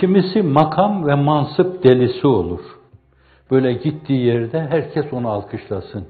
[0.00, 2.60] Kimisi makam ve mansıp delisi olur.
[3.50, 6.08] Böyle gittiği yerde herkes onu alkışlasın.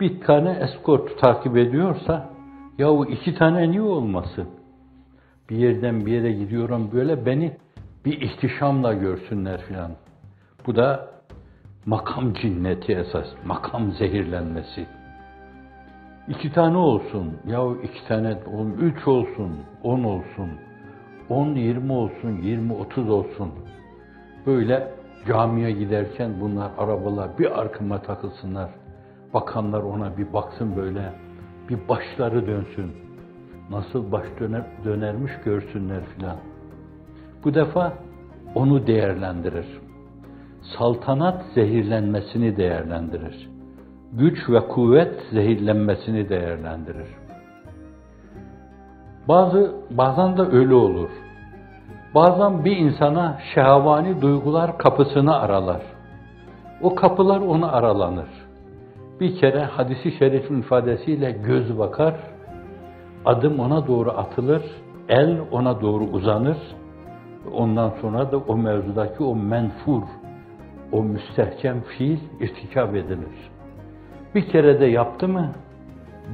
[0.00, 2.30] Bir tane eskort takip ediyorsa,
[2.78, 4.48] yahu iki tane niye olmasın?
[5.50, 7.56] Bir yerden bir yere gidiyorum böyle beni
[8.04, 9.90] bir ihtişamla görsünler filan.
[10.66, 11.10] Bu da
[11.86, 14.86] makam cinneti esas, makam zehirlenmesi.
[16.28, 18.38] İki tane olsun, yahu iki tane,
[18.80, 20.50] üç olsun, on olsun,
[21.32, 23.48] on yirmi olsun, yirmi otuz olsun.
[24.46, 24.88] Böyle
[25.28, 28.70] camiye giderken bunlar arabalar bir arkama takılsınlar.
[29.34, 31.12] Bakanlar ona bir baksın böyle,
[31.68, 32.92] bir başları dönsün.
[33.70, 36.36] Nasıl baş döner, dönermiş görsünler filan.
[37.44, 37.92] Bu defa
[38.54, 39.66] onu değerlendirir.
[40.78, 43.50] Saltanat zehirlenmesini değerlendirir.
[44.12, 47.08] Güç ve kuvvet zehirlenmesini değerlendirir.
[49.28, 51.10] Bazı bazen de öyle olur.
[52.14, 55.82] Bazen bir insana şehavani duygular kapısını aralar.
[56.82, 58.28] O kapılar ona aralanır.
[59.20, 62.14] Bir kere hadisi şerifin ifadesiyle göz bakar,
[63.24, 64.62] adım ona doğru atılır,
[65.08, 66.56] el ona doğru uzanır.
[67.52, 70.02] Ondan sonra da o mevzudaki o menfur,
[70.92, 73.50] o müstehcem fiil irtikap edilir.
[74.34, 75.52] Bir kere de yaptı mı,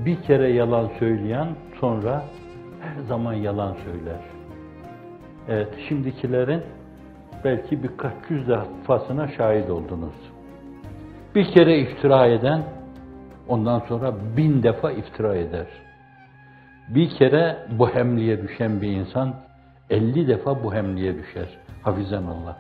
[0.05, 1.49] bir kere yalan söyleyen
[1.81, 2.23] sonra
[2.81, 4.21] her zaman yalan söyler.
[5.49, 6.63] Evet, şimdikilerin
[7.45, 10.15] belki birkaç yüz defasına şahit oldunuz.
[11.35, 12.63] Bir kere iftira eden,
[13.49, 15.67] ondan sonra bin defa iftira eder.
[16.89, 19.35] Bir kere bu hemliye düşen bir insan,
[19.91, 21.49] elli defa bu hemliye düşer.
[21.83, 22.57] Hafizan Allah.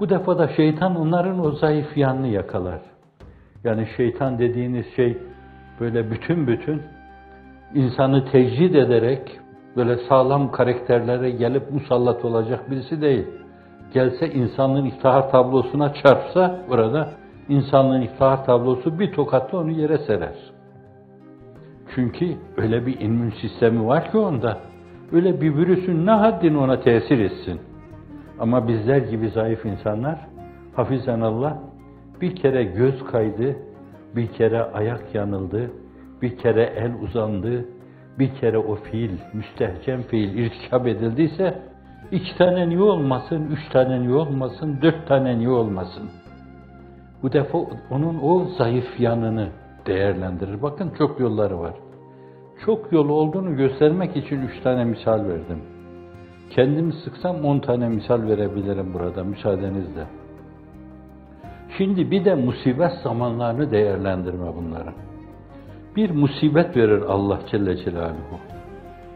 [0.00, 2.80] Bu defa da şeytan onların o zayıf yanını yakalar.
[3.64, 5.18] Yani şeytan dediğiniz şey
[5.80, 6.82] böyle bütün bütün
[7.74, 9.40] insanı tecrid ederek
[9.76, 13.26] böyle sağlam karakterlere gelip musallat olacak birisi değil.
[13.94, 17.08] Gelse insanlığın iftihar tablosuna çarpsa burada
[17.48, 20.34] insanlığın iftihar tablosu bir tokatla onu yere serer.
[21.94, 24.58] Çünkü öyle bir immün sistemi var ki onda.
[25.12, 27.60] Öyle bir virüsün ne haddini ona tesir etsin.
[28.38, 30.18] Ama bizler gibi zayıf insanlar
[30.76, 31.58] hafizan Allah
[32.20, 33.56] bir kere göz kaydı,
[34.16, 35.70] bir kere ayak yanıldı,
[36.22, 37.64] bir kere el uzandı,
[38.18, 41.58] bir kere o fiil, müstehcem fiil irtikap edildiyse
[42.12, 46.10] iki tane niye olmasın, üç tane niye olmasın, dört tane niye olmasın?
[47.22, 47.58] Bu defa
[47.90, 49.48] onun o zayıf yanını
[49.86, 50.62] değerlendirir.
[50.62, 51.74] Bakın çok yolları var.
[52.66, 55.62] Çok yolu olduğunu göstermek için üç tane misal verdim.
[56.50, 60.06] Kendimi sıksam on tane misal verebilirim burada müsaadenizle.
[61.78, 64.94] Şimdi bir de musibet zamanlarını değerlendirme bunların.
[65.96, 68.38] Bir musibet verir Allah Celle Celaluhu.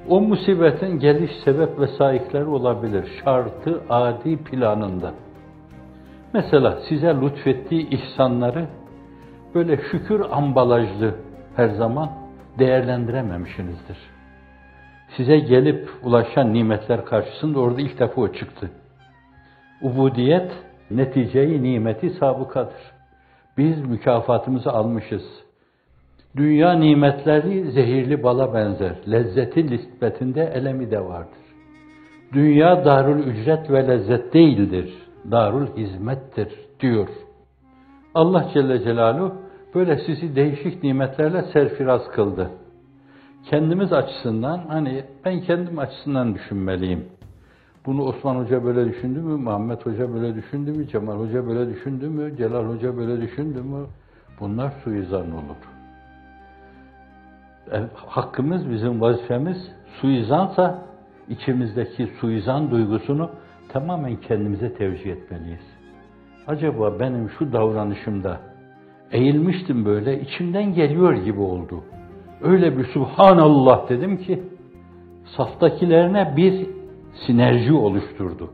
[0.09, 3.09] O musibetin geliş sebep vesaikleri olabilir.
[3.25, 5.12] Şartı adi planında.
[6.33, 8.67] Mesela size lütfettiği ihsanları
[9.55, 11.15] böyle şükür ambalajlı
[11.57, 12.11] her zaman
[12.59, 13.97] değerlendirememişsinizdir.
[15.17, 18.71] Size gelip ulaşan nimetler karşısında orada ilk defa o çıktı.
[19.83, 20.53] Ubudiyet
[20.91, 22.95] neticeyi nimeti sabıkadır.
[23.59, 25.44] Biz mükafatımızı almışız.
[26.37, 28.97] Dünya nimetleri zehirli bala benzer.
[29.11, 31.45] Lezzeti nispetinde elemi de vardır.
[32.33, 34.94] Dünya darul ücret ve lezzet değildir.
[35.31, 36.49] Darul hizmettir
[36.81, 37.09] diyor.
[38.15, 39.34] Allah Celle Celaluhu
[39.75, 42.50] böyle sizi değişik nimetlerle serfiraz kıldı.
[43.50, 47.05] Kendimiz açısından hani ben kendim açısından düşünmeliyim.
[47.87, 52.09] Bunu Osman Hoca böyle düşündü mü, Muhammed Hoca böyle düşündü mü, Cemal Hoca böyle düşündü
[52.09, 53.87] mü, Celal Hoca böyle düşündü mü?
[54.41, 55.74] Bunlar suizan olur.
[57.72, 59.56] E, hakkımız, bizim vazifemiz
[60.00, 60.84] suizansa
[61.28, 63.31] içimizdeki suizan duygusunu
[63.69, 65.75] tamamen kendimize tevcih etmeliyiz.
[66.46, 68.40] Acaba benim şu davranışımda
[69.12, 71.84] eğilmiştim böyle, içimden geliyor gibi oldu.
[72.43, 74.43] Öyle bir Subhanallah dedim ki,
[75.37, 76.66] saftakilerine bir
[77.26, 78.50] sinerji oluşturdu.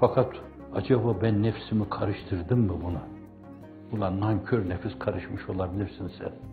[0.00, 0.32] Fakat
[0.74, 3.02] acaba ben nefsimi karıştırdım mı buna?
[3.92, 6.51] Ulan nankör nefis karışmış olabilirsin sen.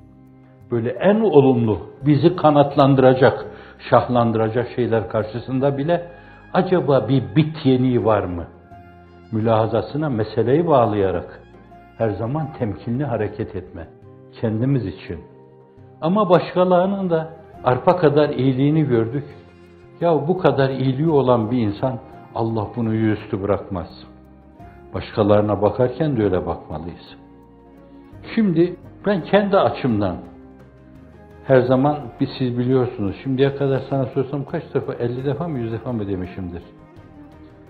[0.71, 3.45] Böyle en olumlu, bizi kanatlandıracak,
[3.89, 6.07] şahlandıracak şeyler karşısında bile
[6.53, 8.45] acaba bir bit yeniği var mı?
[9.31, 11.41] mülahazasına meseleyi bağlayarak
[11.97, 13.87] her zaman temkinli hareket etme.
[14.41, 15.19] Kendimiz için.
[16.01, 17.29] Ama başkalarının da
[17.63, 19.25] arpa kadar iyiliğini gördük.
[20.01, 21.99] Ya bu kadar iyiliği olan bir insan
[22.35, 23.87] Allah bunu yüzüstü bırakmaz.
[24.93, 27.15] Başkalarına bakarken de öyle bakmalıyız.
[28.35, 28.75] Şimdi
[29.05, 30.15] ben kendi açımdan
[31.49, 33.15] her zaman bir siz biliyorsunuz.
[33.23, 34.93] Şimdiye kadar sana sorsam kaç defa?
[34.93, 36.63] 50 defa mı 100 defa mı demişimdir.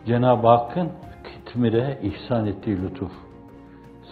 [0.06, 0.90] Cenab-ı Hakk'ın
[1.24, 3.12] kitmire ihsan ettiği lütuf.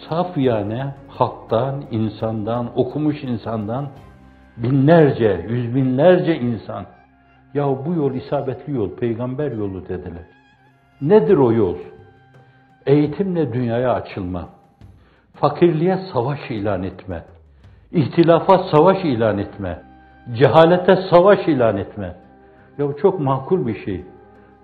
[0.08, 3.88] Saf yani halktan, insandan, okumuş insandan
[4.56, 6.86] binlerce, yüz binlerce insan.
[7.54, 10.26] Ya bu yol isabetli yol, peygamber yolu dediler.
[11.00, 11.76] Nedir o yol?
[12.86, 14.48] Eğitimle dünyaya açılma.
[15.34, 17.24] Fakirliğe savaş ilan etme.
[17.92, 19.82] İhtilafa savaş ilan etme.
[20.32, 22.16] Cehalete savaş ilan etme.
[22.78, 24.04] Ya bu çok makul bir şey.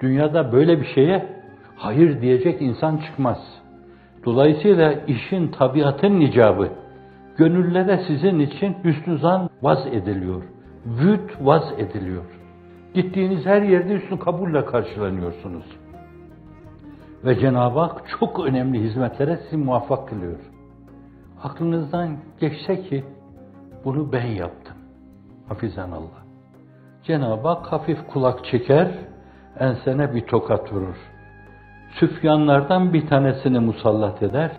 [0.00, 1.26] Dünyada böyle bir şeye
[1.76, 3.38] hayır diyecek insan çıkmaz.
[4.24, 6.68] Dolayısıyla işin tabiatın icabı.
[7.36, 10.42] Gönüllere sizin için hüsnü zan vaz ediliyor.
[10.86, 12.24] Vüt vaz ediliyor.
[12.94, 15.64] Gittiğiniz her yerde hüsnü kabulle karşılanıyorsunuz.
[17.24, 20.38] Ve Cenab-ı Hak çok önemli hizmetlere sizi muvaffak kılıyor.
[21.42, 23.04] Aklınızdan geçse ki
[23.84, 24.76] bunu ben yaptım.
[25.48, 26.24] Hafizan Allah.
[27.02, 28.90] Cenab-ı Hak hafif kulak çeker,
[29.58, 30.96] ensene bir tokat vurur.
[32.00, 34.50] Süfyanlardan bir tanesini musallat eder.